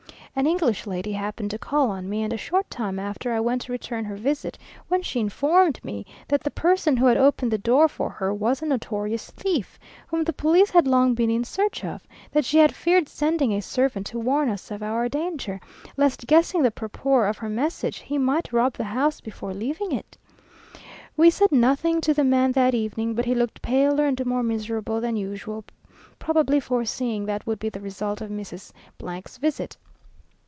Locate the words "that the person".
6.29-6.95